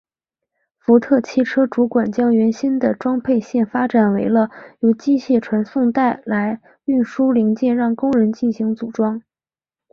[0.79, 9.21] 福特汽车主管将原先的装配线发展成为了由机械传送带来运输零件让工人进行组装。